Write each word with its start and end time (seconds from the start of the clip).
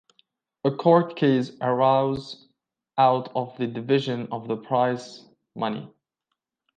A 0.63 0.71
court 0.71 1.15
case 1.15 1.51
arose 1.61 2.47
out 2.97 3.31
of 3.35 3.55
the 3.59 3.67
division 3.67 4.29
of 4.31 4.47
the 4.47 4.57
prize 4.57 5.23
money. 5.53 5.93